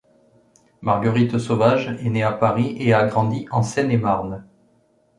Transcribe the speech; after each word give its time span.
Marguerite 0.81 1.37
Sauvage 1.37 1.89
est 2.03 2.09
née 2.09 2.23
à 2.23 2.31
Paris 2.31 2.75
et 2.79 2.91
a 2.91 3.05
grandi 3.05 3.45
en 3.51 3.61
Seine-et-Marne. 3.61 4.43